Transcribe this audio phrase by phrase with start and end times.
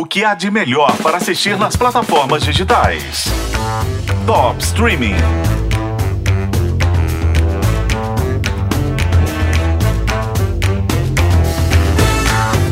[0.00, 3.24] o que há de melhor para assistir nas plataformas digitais.
[4.26, 5.14] Top Streaming.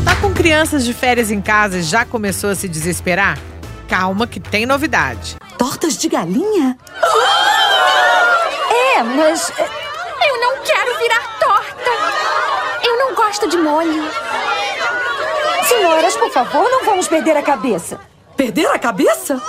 [0.06, 3.38] Tá com crianças de férias em casa e já começou a se desesperar?
[3.86, 5.36] Calma que tem novidade.
[5.58, 6.78] Tortas de galinha?
[8.96, 9.68] É, mas é,
[10.30, 11.90] eu não quero virar torta.
[12.82, 14.02] Eu não gosto de molho.
[15.78, 18.00] Senhoras, por favor, não vamos perder a cabeça.
[18.36, 19.40] Perder a cabeça?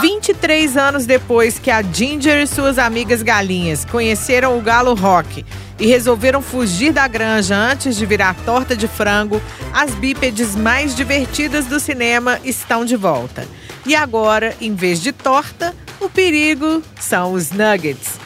[0.00, 5.46] 23 anos depois que a Ginger e suas amigas galinhas conheceram o galo Rock
[5.78, 9.40] e resolveram fugir da granja antes de virar torta de frango,
[9.72, 13.46] as bípedes mais divertidas do cinema estão de volta.
[13.86, 18.17] E agora, em vez de torta, o perigo são os nuggets.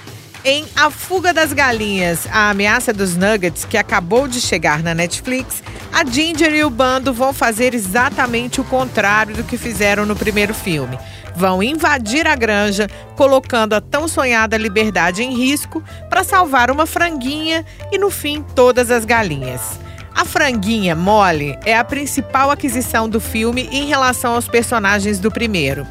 [0.44, 5.62] Em A Fuga das Galinhas, a ameaça dos nuggets, que acabou de chegar na Netflix,
[5.92, 10.52] a Ginger e o bando vão fazer exatamente o contrário do que fizeram no primeiro
[10.52, 10.98] filme.
[11.36, 17.64] Vão invadir a granja, colocando a tão sonhada liberdade em risco para salvar uma franguinha
[17.92, 19.78] e, no fim, todas as galinhas.
[20.12, 25.86] A franguinha Molly é a principal aquisição do filme em relação aos personagens do primeiro.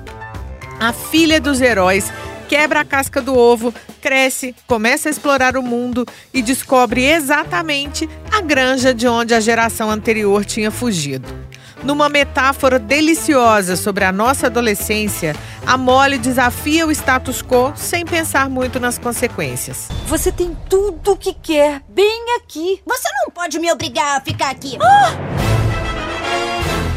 [0.78, 2.12] A filha dos heróis
[2.52, 8.42] quebra a casca do ovo, cresce, começa a explorar o mundo e descobre exatamente a
[8.42, 11.34] granja de onde a geração anterior tinha fugido.
[11.82, 15.34] Numa metáfora deliciosa sobre a nossa adolescência,
[15.66, 19.88] a Molly desafia o status quo sem pensar muito nas consequências.
[20.08, 22.82] Você tem tudo o que quer, bem aqui.
[22.86, 24.78] Você não pode me obrigar a ficar aqui.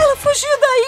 [0.01, 0.84] Ela fugiu da ilha.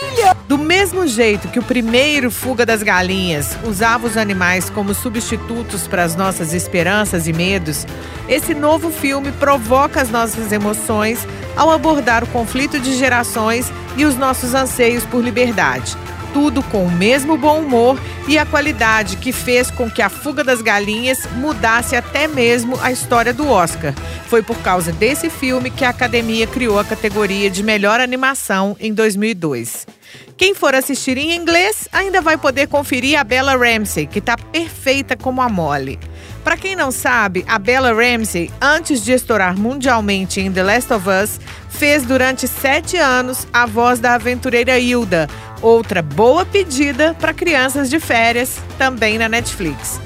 [0.56, 6.02] Do mesmo jeito que o primeiro Fuga das Galinhas usava os animais como substitutos para
[6.02, 7.86] as nossas esperanças e medos,
[8.26, 14.16] esse novo filme provoca as nossas emoções ao abordar o conflito de gerações e os
[14.16, 15.94] nossos anseios por liberdade.
[16.32, 20.42] Tudo com o mesmo bom humor e a qualidade que fez com que A Fuga
[20.42, 23.92] das Galinhas mudasse até mesmo a história do Oscar.
[24.26, 28.94] Foi por causa desse filme que a academia criou a categoria de melhor animação em
[28.94, 29.95] 2002.
[30.36, 35.16] Quem for assistir em inglês ainda vai poder conferir a Bella Ramsey, que está perfeita
[35.16, 35.98] como a Molly.
[36.44, 41.08] Para quem não sabe, a Bella Ramsey, antes de estourar mundialmente em The Last of
[41.08, 45.26] Us, fez durante sete anos a voz da aventureira Hilda,
[45.62, 49.98] outra boa pedida para crianças de férias, também na Netflix.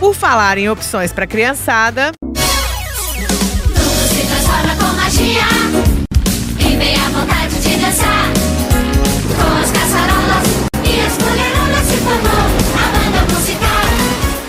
[0.00, 2.10] Por falar em opções para criançada,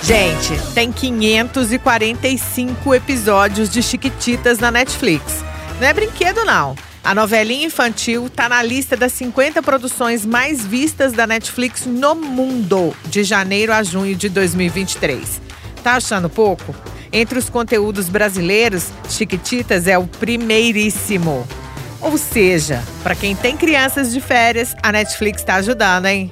[0.05, 5.43] gente, tem 545 episódios de Chiquititas na Netflix.
[5.79, 6.75] Não é brinquedo, não.
[7.03, 12.95] A novelinha infantil tá na lista das 50 produções mais vistas da Netflix no mundo,
[13.05, 15.41] de janeiro a junho de 2023.
[15.83, 16.75] Tá achando pouco?
[17.11, 21.47] Entre os conteúdos brasileiros, Chiquititas é o primeiríssimo.
[21.99, 26.31] Ou seja, para quem tem crianças de férias, a Netflix está ajudando, hein?